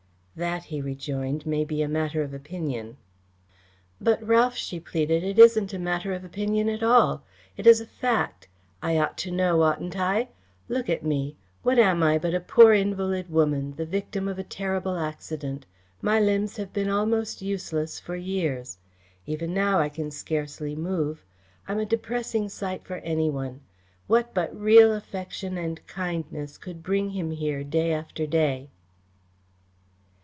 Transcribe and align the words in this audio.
"That," 0.33 0.63
he 0.63 0.81
rejoined, 0.81 1.45
"may 1.45 1.65
be 1.65 1.83
a 1.83 1.89
matter 1.89 2.23
of 2.23 2.33
opinion." 2.33 2.97
"But 3.99 4.25
Ralph," 4.25 4.55
she 4.55 4.79
pleaded, 4.79 5.23
"it 5.25 5.37
isn't 5.37 5.73
a 5.73 5.77
matter 5.77 6.13
of 6.13 6.23
opinion 6.23 6.67
at 6.69 6.81
all. 6.81 7.23
It 7.57 7.67
is 7.67 7.79
a 7.81 7.85
fact. 7.85 8.47
I 8.81 8.97
ought 8.97 9.17
to 9.19 9.29
know, 9.29 9.61
oughtn't 9.61 9.99
I? 9.99 10.29
Look 10.69 10.89
at 10.89 11.03
me. 11.03 11.35
What 11.63 11.77
am 11.77 12.01
I 12.01 12.17
but 12.17 12.33
a 12.33 12.39
poor 12.39 12.73
invalid 12.73 13.29
woman, 13.29 13.75
the 13.75 13.85
victim 13.85 14.27
of 14.27 14.39
a 14.39 14.43
terrible 14.43 14.97
accident. 14.97 15.67
My 16.01 16.19
limbs 16.19 16.55
have 16.57 16.71
been 16.73 16.89
almost 16.89 17.43
useless 17.43 17.99
for 17.99 18.15
years. 18.15 18.77
Even 19.27 19.53
now 19.53 19.79
I 19.79 19.89
can 19.89 20.09
scarcely 20.09 20.75
move. 20.75 21.23
I 21.67 21.73
am 21.73 21.79
a 21.79 21.85
depressing 21.85 22.47
sight 22.49 22.85
for 22.85 22.97
any 22.99 23.29
one. 23.29 23.61
What 24.07 24.33
but 24.33 24.59
real 24.59 24.93
affection 24.93 25.57
and 25.57 25.85
kindness 25.85 26.57
could 26.57 26.81
bring 26.81 27.11
him 27.11 27.29
here 27.31 27.63
day 27.63 27.91
after 27.91 28.25
day?" 28.25 28.69